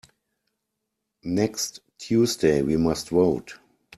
Next 1.21 1.81
Tuesday 1.99 2.63
we 2.63 2.75
must 2.75 3.09
vote. 3.09 3.59